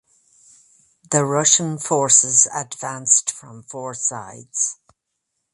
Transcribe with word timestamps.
The 1.11 1.23
Russian 1.25 1.77
forces 1.77 2.47
advanced 2.51 3.29
from 3.29 3.61
four 3.61 3.93
sides. 3.93 4.79